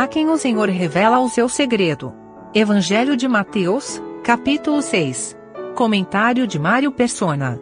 [0.00, 2.14] a quem o Senhor revela o seu segredo.
[2.54, 5.36] Evangelho de Mateus, capítulo 6.
[5.74, 7.60] Comentário de Mário Persona.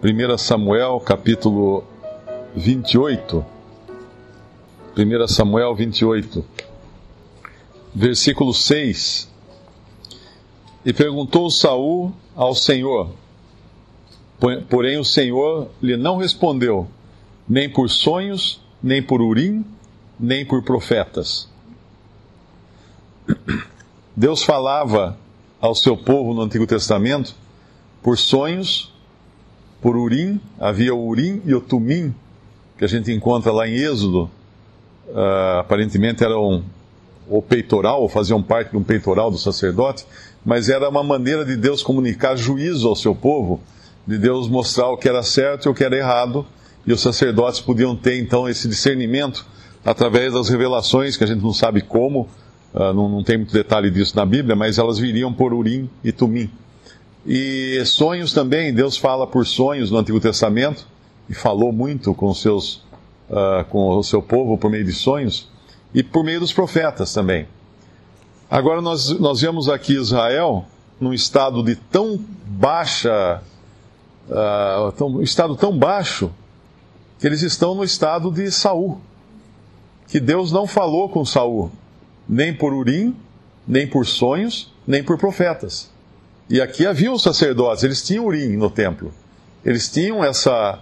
[0.00, 1.82] Primeira Samuel, capítulo
[2.54, 3.44] 28.
[4.96, 6.44] 1 Samuel 28,
[7.92, 9.28] versículo 6.
[10.84, 13.10] E perguntou Saul ao Senhor,
[14.68, 16.86] Porém o Senhor lhe não respondeu,
[17.48, 19.64] nem por sonhos, nem por urim,
[20.20, 21.48] nem por profetas.
[24.14, 25.16] Deus falava
[25.60, 27.34] ao seu povo no Antigo Testamento
[28.02, 28.92] por sonhos,
[29.80, 32.14] por urim, havia o urim e o tumim,
[32.76, 34.30] que a gente encontra lá em Êxodo.
[35.08, 36.64] Uh, aparentemente eram
[37.28, 40.04] o peitoral, ou faziam parte de um peitoral do sacerdote,
[40.44, 43.60] mas era uma maneira de Deus comunicar juízo ao seu povo
[44.06, 46.46] de Deus mostrar o que era certo e o que era errado,
[46.86, 49.44] e os sacerdotes podiam ter então esse discernimento
[49.84, 52.28] através das revelações, que a gente não sabe como,
[52.74, 56.12] uh, não, não, tem muito detalhe disso na Bíblia, mas elas viriam por Urim e
[56.12, 56.50] Tumim.
[57.26, 60.86] E sonhos também, Deus fala por sonhos no Antigo Testamento,
[61.28, 62.82] e falou muito com, seus,
[63.30, 65.48] uh, com o seu povo por meio de sonhos,
[65.94, 67.46] e por meio dos profetas também.
[68.50, 70.66] Agora nós, nós vemos aqui Israel
[71.00, 73.42] num estado de tão baixa
[74.28, 76.30] uh, tão, estado tão baixo
[77.18, 79.00] que eles estão no estado de Saul.
[80.08, 81.70] Que Deus não falou com Saul,
[82.28, 83.16] nem por Urim,
[83.66, 85.90] nem por sonhos, nem por profetas.
[86.48, 89.12] E aqui havia os sacerdotes, eles tinham Urim no templo.
[89.64, 90.78] Eles tinham essa,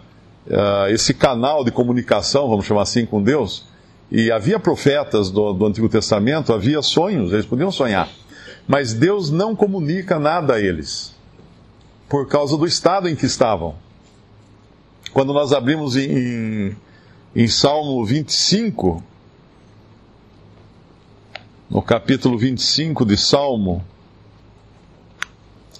[0.46, 3.64] uh, esse canal de comunicação, vamos chamar assim, com Deus.
[4.10, 8.08] E havia profetas do, do Antigo Testamento, havia sonhos, eles podiam sonhar.
[8.66, 11.11] Mas Deus não comunica nada a eles
[12.12, 13.74] por causa do estado em que estavam.
[15.14, 16.76] Quando nós abrimos em,
[17.34, 19.02] em Salmo 25,
[21.70, 23.82] no capítulo 25 de Salmo,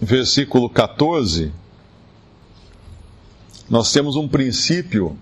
[0.01, 1.53] versículo 14,
[3.69, 5.19] nós temos um princípio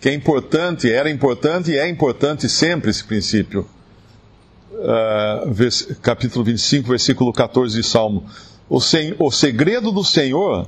[0.00, 3.66] que é importante, era importante e é importante sempre esse princípio.
[4.70, 8.24] Uh, capítulo 25, versículo 14 de Salmo.
[8.72, 10.66] O, sen, o segredo do Senhor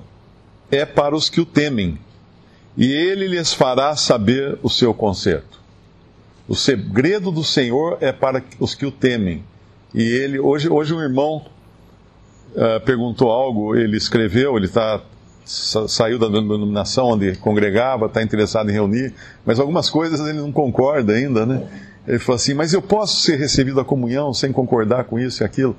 [0.71, 1.99] é para os que o temem,
[2.77, 5.59] e ele lhes fará saber o seu conserto.
[6.47, 9.43] O segredo do Senhor é para os que o temem.
[9.95, 11.47] E ele, hoje, hoje um irmão
[12.55, 15.01] uh, perguntou algo, ele escreveu, ele tá,
[15.47, 19.15] saiu da denominação onde congregava, está interessado em reunir,
[19.47, 21.67] mas algumas coisas ele não concorda ainda, né?
[22.07, 25.45] Ele falou assim: Mas eu posso ser recebido a comunhão sem concordar com isso e
[25.47, 25.75] aquilo?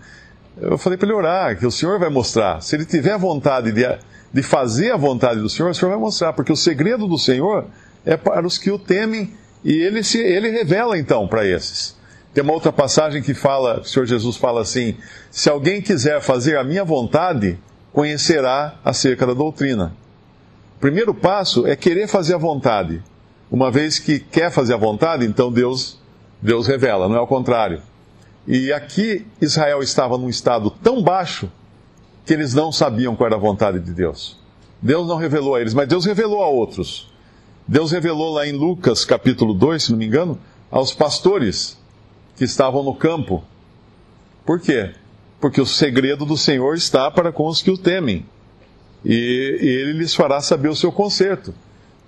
[0.62, 2.62] Eu falei para ele orar, que o Senhor vai mostrar.
[2.62, 3.84] Se ele tiver vontade de,
[4.32, 7.66] de fazer a vontade do Senhor, o Senhor vai mostrar, porque o segredo do Senhor
[8.06, 9.34] é para os que o temem
[9.66, 11.98] e ele, se, ele revela então para esses.
[12.32, 14.96] Tem uma outra passagem que fala, o Senhor Jesus fala assim:
[15.32, 17.58] se alguém quiser fazer a minha vontade,
[17.92, 19.96] conhecerá acerca da doutrina.
[20.78, 23.02] O primeiro passo é querer fazer a vontade.
[23.50, 26.00] Uma vez que quer fazer a vontade, então Deus,
[26.42, 27.82] Deus revela, não é o contrário.
[28.48, 31.50] E aqui Israel estava num estado tão baixo
[32.26, 34.38] que eles não sabiam qual era a vontade de Deus.
[34.82, 37.12] Deus não revelou a eles, mas Deus revelou a outros.
[37.68, 40.40] Deus revelou lá em Lucas capítulo 2, se não me engano,
[40.70, 41.78] aos pastores
[42.36, 43.44] que estavam no campo.
[44.46, 44.92] Por quê?
[45.40, 48.26] Porque o segredo do Senhor está para com os que o temem.
[49.04, 51.54] E, ele lhes fará saber o seu conserto.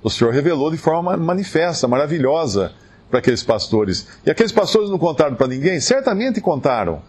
[0.03, 2.73] O Senhor revelou de forma manifesta, maravilhosa,
[3.09, 4.07] para aqueles pastores.
[4.25, 5.79] E aqueles pastores não contaram para ninguém?
[5.79, 7.01] Certamente contaram.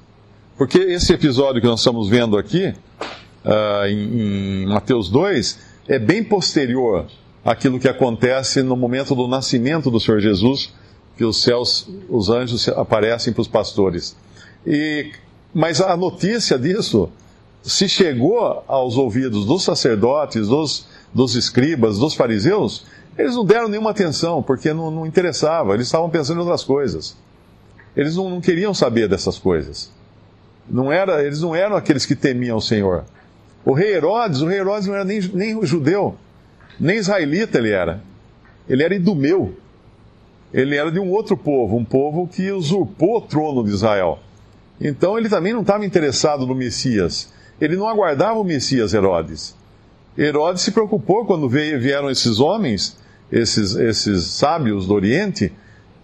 [0.57, 2.75] Porque esse episódio que nós estamos vendo aqui,
[3.45, 7.07] uh, em, em Mateus 2, é bem posterior
[7.45, 10.73] àquilo que acontece no momento do nascimento do Senhor Jesus,
[11.17, 14.17] que os céus, os anjos aparecem para os pastores.
[14.67, 15.13] E,
[15.55, 17.11] mas a notícia disso
[17.63, 22.85] se chegou aos ouvidos dos sacerdotes, dos, dos escribas, dos fariseus,
[23.19, 27.17] eles não deram nenhuma atenção, porque não, não interessava, eles estavam pensando em outras coisas.
[27.97, 29.91] Eles não, não, queriam saber dessas coisas.
[30.71, 33.05] Não era, eles não eram aqueles que temiam o Senhor.
[33.65, 36.17] O rei Herodes, o rei Herodes não era nem, nem judeu,
[36.79, 38.01] nem israelita ele era.
[38.69, 39.53] Ele era idumeu.
[40.55, 44.21] Ele era de um outro povo, um povo que usurpou o trono de Israel.
[44.81, 47.33] Então ele também não estava interessado no Messias.
[47.61, 49.57] Ele não aguardava o Messias Herodes.
[50.17, 52.97] Herodes se preocupou quando veio, vieram esses homens
[53.31, 55.53] esses, esses sábios do Oriente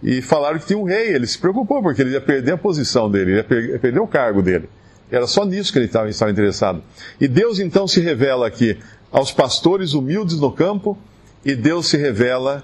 [0.03, 1.13] e falaram que tinha um rei.
[1.13, 4.41] Ele se preocupou porque ele ia perder a posição dele, ele ia perder o cargo
[4.41, 4.69] dele.
[5.11, 6.81] Era só nisso que ele estava, estava interessado.
[7.19, 8.77] E Deus então se revela aqui
[9.11, 10.97] aos pastores humildes no campo
[11.43, 12.63] e Deus se revela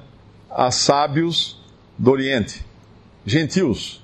[0.50, 1.62] a sábios
[1.98, 2.66] do Oriente,
[3.26, 4.04] gentios,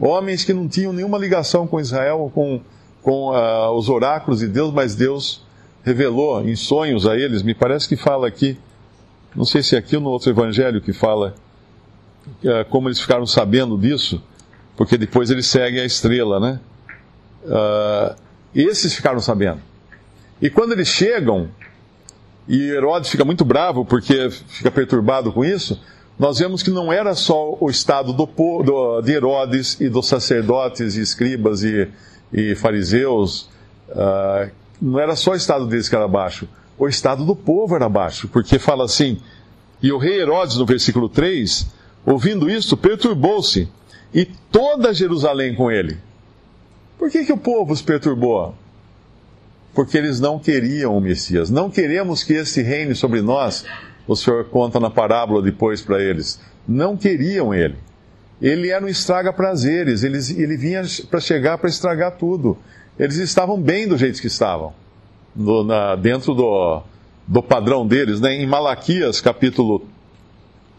[0.00, 2.60] homens que não tinham nenhuma ligação com Israel, com,
[3.02, 5.44] com uh, os oráculos de Deus, mas Deus
[5.84, 7.42] revelou em sonhos a eles.
[7.42, 8.58] Me parece que fala aqui,
[9.34, 11.34] não sei se é aqui ou no outro evangelho que fala
[12.44, 14.22] uh, como eles ficaram sabendo disso,
[14.76, 16.60] porque depois eles seguem a estrela, né?
[17.44, 18.14] Uh,
[18.54, 19.60] esses ficaram sabendo.
[20.40, 21.48] E quando eles chegam,
[22.46, 25.80] e Herodes fica muito bravo porque fica perturbado com isso,
[26.18, 30.96] nós vemos que não era só o estado do, do, de Herodes e dos sacerdotes
[30.96, 31.88] e escribas e,
[32.32, 33.48] e fariseus,
[33.88, 34.50] uh,
[34.80, 36.46] não era só o estado deles que era baixo,
[36.82, 39.20] o estado do povo era baixo, porque fala assim,
[39.80, 41.68] e o rei Herodes, no versículo 3,
[42.04, 43.68] ouvindo isso, perturbou-se,
[44.12, 45.96] e toda Jerusalém com ele.
[46.98, 48.56] Por que, que o povo os perturbou?
[49.72, 51.50] Porque eles não queriam o Messias.
[51.50, 53.64] Não queremos que esse reine sobre nós,
[54.04, 56.40] o Senhor conta na parábola depois para eles.
[56.66, 57.76] Não queriam ele.
[58.40, 62.58] Ele era um estraga-prazeres, ele, ele vinha para chegar para estragar tudo.
[62.98, 64.74] Eles estavam bem do jeito que estavam,
[65.34, 66.82] no, na, dentro do,
[67.26, 68.20] do padrão deles.
[68.20, 68.34] Né?
[68.34, 69.86] Em Malaquias, capítulo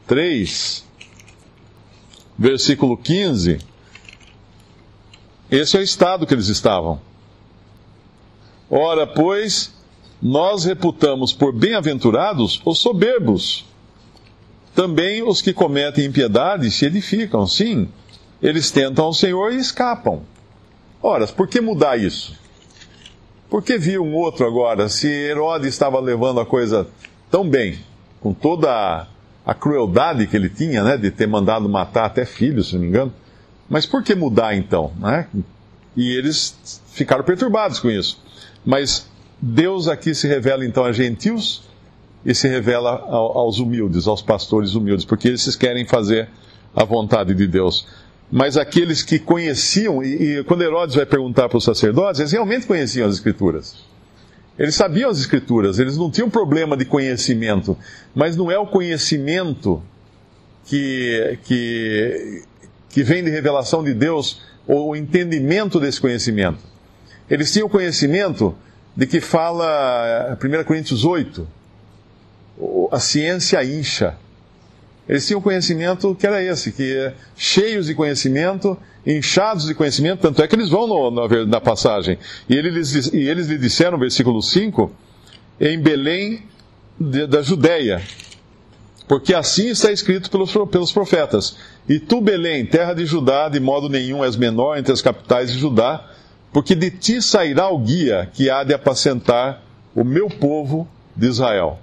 [0.07, 0.85] 3,
[2.38, 3.59] versículo 15,
[5.50, 7.00] esse é o estado que eles estavam.
[8.69, 9.73] Ora, pois,
[10.21, 13.65] nós reputamos por bem-aventurados os soberbos.
[14.73, 17.45] Também os que cometem impiedade se edificam.
[17.45, 17.88] Sim,
[18.41, 20.23] eles tentam ao Senhor e escapam.
[21.01, 22.35] Ora, por que mudar isso?
[23.53, 26.88] Por que vir um outro agora, se Herodes estava levando a coisa
[27.29, 27.77] tão bem,
[28.19, 29.05] com toda a,
[29.45, 32.88] a crueldade que ele tinha, né, de ter mandado matar até filhos, se não me
[32.88, 33.13] engano?
[33.69, 34.91] Mas por que mudar então?
[34.97, 35.27] Né?
[35.95, 38.19] E eles ficaram perturbados com isso.
[38.65, 39.07] Mas
[39.39, 41.61] Deus aqui se revela então a gentios
[42.25, 46.27] e se revela aos humildes, aos pastores humildes, porque eles querem fazer
[46.75, 47.85] a vontade de Deus.
[48.35, 52.65] Mas aqueles que conheciam, e, e quando Herodes vai perguntar para os sacerdotes, eles realmente
[52.65, 53.85] conheciam as Escrituras.
[54.57, 57.77] Eles sabiam as Escrituras, eles não tinham problema de conhecimento,
[58.15, 59.83] mas não é o conhecimento
[60.65, 62.44] que, que,
[62.89, 66.57] que vem de revelação de Deus, ou o entendimento desse conhecimento.
[67.29, 68.56] Eles tinham conhecimento
[68.97, 71.47] de que fala 1 Coríntios 8,
[72.91, 74.18] a ciência incha.
[75.07, 80.41] Eles tinham conhecimento que era esse, que é cheios de conhecimento, inchados de conhecimento, tanto
[80.41, 82.17] é que eles vão no, na, na, passagem.
[82.47, 84.91] E eles, e eles lhe disseram, versículo 5,
[85.59, 86.44] em Belém
[87.00, 88.01] de, da Judéia,
[89.07, 91.57] porque assim está escrito pelos, pelos profetas:
[91.88, 95.59] E tu, Belém, terra de Judá, de modo nenhum és menor entre as capitais de
[95.59, 96.09] Judá,
[96.53, 99.61] porque de ti sairá o guia que há de apacentar
[99.94, 101.79] o meu povo de Israel.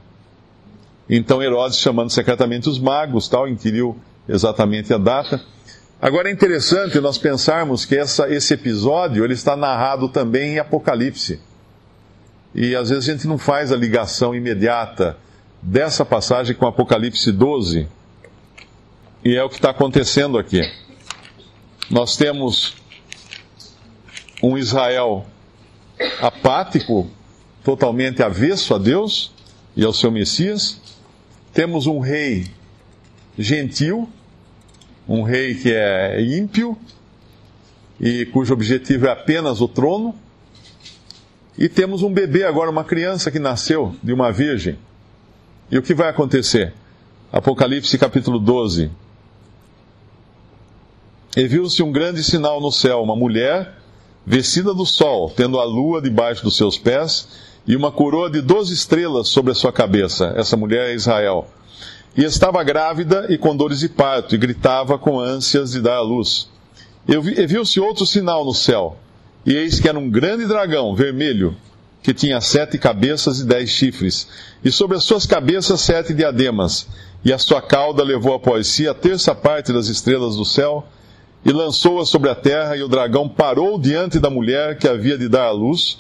[1.13, 3.99] Então Herodes, chamando secretamente os magos, tal, inquiriu
[4.29, 5.43] exatamente a data.
[6.01, 11.41] Agora é interessante nós pensarmos que essa, esse episódio ele está narrado também em Apocalipse.
[12.55, 15.19] E às vezes a gente não faz a ligação imediata
[15.61, 17.89] dessa passagem com Apocalipse 12.
[19.25, 20.63] E é o que está acontecendo aqui.
[21.91, 22.77] Nós temos
[24.41, 25.27] um Israel
[26.23, 27.11] apático,
[27.65, 29.33] totalmente avesso a Deus
[29.77, 30.81] e ao seu Messias.
[31.53, 32.47] Temos um rei
[33.39, 34.09] gentil,
[35.09, 36.77] um rei que é ímpio
[38.01, 40.15] e cujo objetivo é apenas o trono.
[41.59, 44.79] E temos um bebê agora, uma criança que nasceu de uma virgem.
[45.71, 46.73] E o que vai acontecer?
[47.33, 48.91] Apocalipse capítulo 12.
[51.37, 53.77] E viu-se um grande sinal no céu, uma mulher
[54.25, 57.29] vestida do sol, tendo a lua debaixo dos seus pés
[57.67, 60.33] e uma coroa de doze estrelas sobre a sua cabeça.
[60.37, 61.49] Essa mulher é Israel.
[62.17, 66.01] E estava grávida e com dores de parto, e gritava com ânsias de dar à
[66.01, 66.49] luz.
[67.07, 68.97] E viu-se outro sinal no céu,
[69.47, 71.57] e eis que era um grande dragão, vermelho,
[72.03, 74.29] que tinha sete cabeças e dez chifres,
[74.65, 76.89] e sobre as suas cabeças sete diademas,
[77.25, 80.87] e a sua cauda levou após si a terça parte das estrelas do céu,
[81.45, 85.29] e lançou-a sobre a terra, e o dragão parou diante da mulher que havia de
[85.29, 85.99] dar à luz,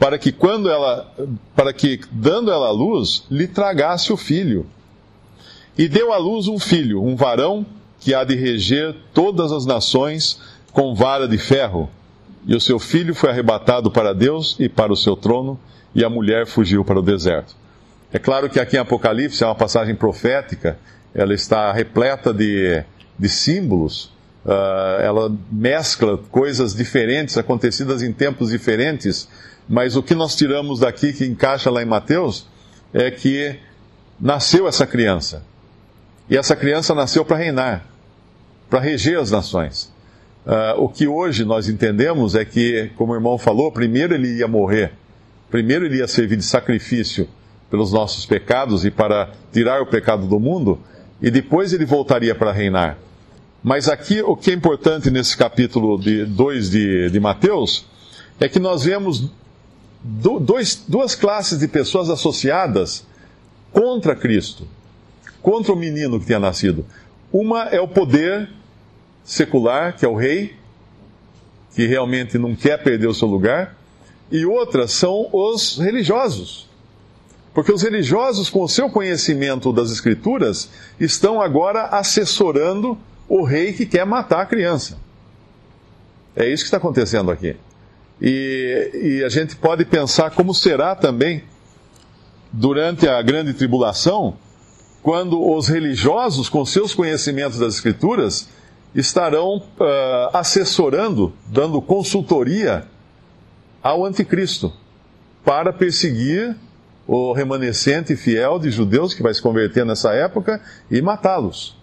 [0.00, 1.12] para que quando ela,
[1.54, 4.66] para que dando ela à luz, lhe tragasse o filho.
[5.76, 7.66] E deu à luz um filho, um varão,
[8.00, 10.40] que há de reger todas as nações
[10.72, 11.90] com vara de ferro.
[12.46, 15.60] E o seu filho foi arrebatado para Deus e para o seu trono,
[15.94, 17.54] e a mulher fugiu para o deserto.
[18.10, 20.78] É claro que aqui em Apocalipse é uma passagem profética,
[21.14, 22.82] ela está repleta de,
[23.18, 24.10] de símbolos
[24.42, 29.28] Uh, ela mescla coisas diferentes, acontecidas em tempos diferentes,
[29.70, 32.48] mas o que nós tiramos daqui, que encaixa lá em Mateus,
[32.92, 33.54] é que
[34.20, 35.44] nasceu essa criança.
[36.28, 37.86] E essa criança nasceu para reinar,
[38.68, 39.94] para reger as nações.
[40.44, 44.48] Uh, o que hoje nós entendemos é que, como o irmão falou, primeiro ele ia
[44.48, 44.90] morrer,
[45.48, 47.28] primeiro ele ia servir de sacrifício
[47.70, 50.80] pelos nossos pecados e para tirar o pecado do mundo,
[51.22, 52.98] e depois ele voltaria para reinar.
[53.62, 57.86] Mas aqui o que é importante nesse capítulo 2 de, de, de Mateus
[58.40, 59.30] é que nós vemos
[60.02, 63.04] dois, duas classes de pessoas associadas
[63.72, 64.66] contra Cristo,
[65.42, 66.84] contra o menino que tinha nascido.
[67.32, 68.50] Uma é o poder
[69.24, 70.56] secular, que é o rei,
[71.74, 73.76] que realmente não quer perder o seu lugar,
[74.30, 76.68] e outra são os religiosos.
[77.52, 82.96] Porque os religiosos, com o seu conhecimento das Escrituras, estão agora assessorando
[83.28, 84.98] o rei que quer matar a criança.
[86.34, 87.56] É isso que está acontecendo aqui.
[88.20, 91.44] E, e, a gente pode pensar como será também
[92.52, 94.36] durante a grande tribulação,
[95.02, 98.48] quando os religiosos, com seus conhecimentos das Escrituras,
[98.94, 102.86] estarão uh, assessorando, dando consultoria
[103.82, 104.72] ao anticristo
[105.42, 106.54] para perseguir
[107.06, 110.60] o remanescente fiel de judeus que vai se converter nessa época
[110.90, 111.79] e matá-los.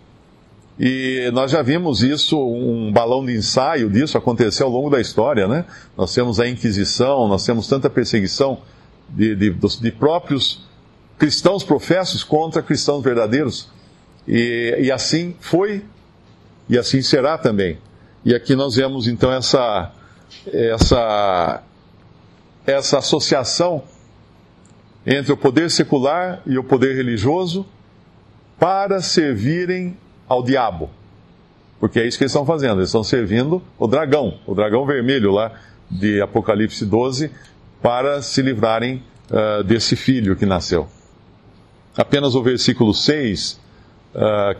[0.79, 5.48] E nós já vimos isso, um balão de ensaio disso acontecer ao longo da história,
[5.48, 5.65] né?
[5.98, 8.62] Nós temos a Inquisição, nós temos tanta perseguição
[9.10, 10.67] de, de, de próprios
[11.17, 13.69] cristãos professos contra cristãos verdadeiros.
[14.27, 15.84] E, e assim foi,
[16.69, 17.79] e assim será também.
[18.24, 19.91] E aqui nós vemos então essa,
[20.46, 21.63] essa,
[22.67, 23.84] essa associação
[25.05, 27.65] entre o poder secular e o poder religioso
[28.60, 30.89] para servirem ao diabo.
[31.79, 35.31] Porque é isso que eles estão fazendo, eles estão servindo o dragão, o dragão vermelho
[35.31, 35.51] lá
[35.89, 37.31] de Apocalipse 12,
[37.81, 40.88] para se livrarem uh, desse filho que nasceu.
[41.96, 44.55] Apenas o versículo 6, uh, ah,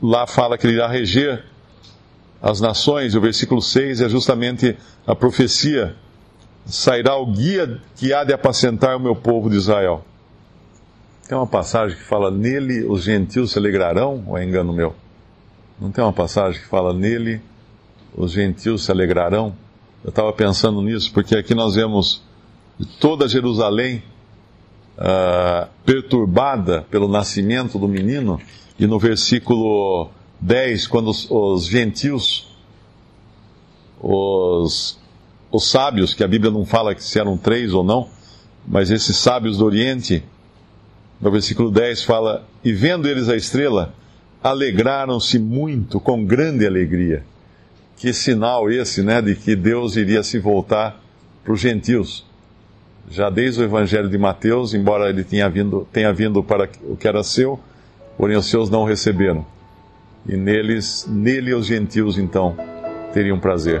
[0.00, 1.44] lá fala que ele irá reger
[2.40, 4.76] as nações, o versículo 6 é justamente
[5.06, 5.96] a profecia:
[6.66, 10.04] sairá o guia que há de apacentar o meu povo de Israel.
[11.28, 14.94] Tem uma passagem que fala: Nele os gentios se alegrarão, ou é engano meu?
[15.80, 17.40] Não tem uma passagem que fala: Nele
[18.16, 19.54] os gentios se alegrarão?
[20.04, 22.22] Eu estava pensando nisso, porque aqui nós vemos
[23.00, 24.02] toda Jerusalém
[24.96, 28.40] uh, perturbada pelo nascimento do menino,
[28.78, 32.54] e no versículo 10, quando os, os gentios,
[34.00, 34.96] os,
[35.50, 38.08] os sábios, que a Bíblia não fala que se eram três ou não,
[38.64, 40.22] mas esses sábios do Oriente,
[41.20, 43.94] no versículo 10 fala: E vendo eles a estrela,
[44.42, 47.22] alegraram-se muito, com grande alegria.
[47.96, 51.00] Que sinal esse, né, de que Deus iria se voltar
[51.42, 52.26] para os gentios.
[53.10, 57.08] Já desde o Evangelho de Mateus, embora ele tenha vindo, tenha vindo para o que
[57.08, 57.58] era seu,
[58.18, 59.46] porém os seus não receberam.
[60.28, 62.56] E neles, nele os gentios então
[63.12, 63.80] teriam prazer.